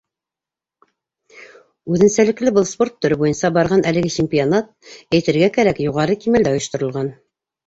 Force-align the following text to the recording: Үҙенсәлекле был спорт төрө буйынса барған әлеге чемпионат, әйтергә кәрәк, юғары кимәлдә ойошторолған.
Үҙенсәлекле 1.95 2.53
был 2.55 2.65
спорт 2.69 2.95
төрө 3.07 3.19
буйынса 3.25 3.51
барған 3.59 3.85
әлеге 3.93 4.11
чемпионат, 4.17 4.73
әйтергә 5.19 5.53
кәрәк, 5.61 5.85
юғары 5.89 6.19
кимәлдә 6.27 6.57
ойошторолған. 6.57 7.15